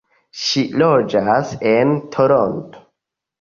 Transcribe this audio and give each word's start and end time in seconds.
Ŝi 0.43 0.61
loĝas 0.83 1.51
en 1.73 1.93
Toronto. 2.17 2.83